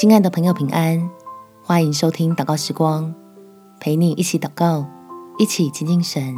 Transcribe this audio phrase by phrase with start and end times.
[0.00, 1.10] 亲爱的朋友，平安！
[1.60, 3.12] 欢迎收听祷告时光，
[3.80, 4.86] 陪你一起祷告，
[5.38, 6.36] 一起亲近神。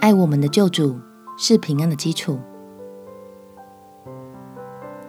[0.00, 1.00] 爱我们的救主
[1.38, 2.38] 是平安的基础。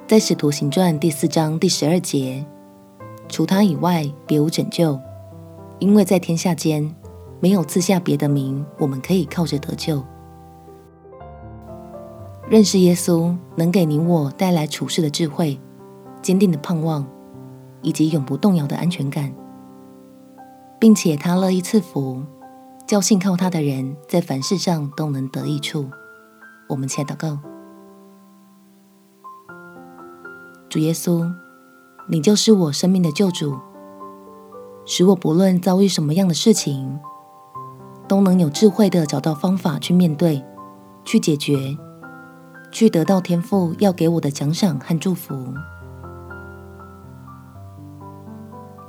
[0.08, 2.46] 在使徒行传第四章第十二节，
[3.28, 4.98] 除他以外，别无拯救，
[5.80, 6.96] 因为在天下间
[7.42, 10.02] 没有赐下别的名，我们可以靠着得救。
[12.48, 15.60] 认识耶稣，能给你我带来处事的智慧。
[16.26, 17.06] 坚定的盼望，
[17.84, 19.32] 以及永不动摇的安全感，
[20.80, 22.24] 并且他乐意赐福，
[22.88, 25.88] 叫信靠他的人在凡事上都能得益处。
[26.68, 27.38] 我们且祷告：
[30.68, 31.32] 主耶稣，
[32.10, 33.60] 你就是我生命的救主，
[34.84, 37.00] 使我不论遭遇什么样的事情，
[38.08, 40.44] 都能有智慧地找到方法去面对、
[41.04, 41.78] 去解决、
[42.72, 45.54] 去得到天父要给我的奖赏和祝福。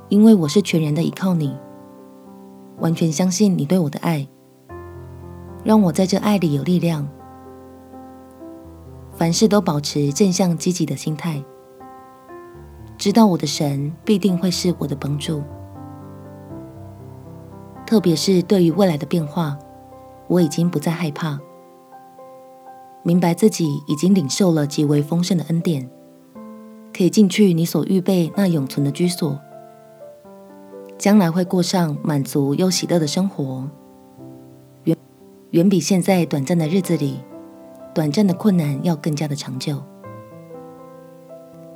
[0.09, 1.53] 因为我是全然的依靠你，
[2.79, 4.25] 完全相信你对我的爱，
[5.63, 7.05] 让我在这爱里有力量，
[9.11, 11.43] 凡事都保持正向积极的心态，
[12.97, 15.43] 知道我的神必定会是我的帮助，
[17.85, 19.57] 特别是对于未来的变化，
[20.29, 21.37] 我已经不再害怕，
[23.03, 25.89] 明白自己已经领受了极为丰盛的恩典，
[26.95, 29.37] 可以进去你所预备那永存的居所。
[30.97, 33.63] 将来会过上满足又喜乐的生活，
[34.85, 34.97] 远
[35.51, 37.19] 远比现在短暂的日子里，
[37.93, 39.81] 短暂的困难要更加的长久。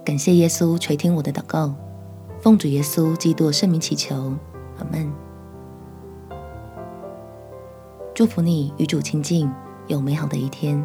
[0.03, 1.73] 感谢耶稣垂听我的祷告，
[2.41, 4.33] 奉主耶稣基督圣名祈求，
[4.79, 5.11] 阿门。
[8.15, 9.49] 祝福你与主亲近，
[9.87, 10.83] 有美好的一天。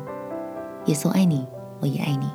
[0.84, 1.44] 耶稣爱你，
[1.80, 2.26] 我也爱你。